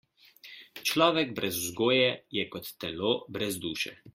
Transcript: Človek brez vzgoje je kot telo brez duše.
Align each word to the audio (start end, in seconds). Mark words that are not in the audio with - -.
Človek 0.91 1.35
brez 1.39 1.59
vzgoje 1.65 2.09
je 2.39 2.49
kot 2.57 2.73
telo 2.85 3.13
brez 3.37 3.65
duše. 3.69 3.95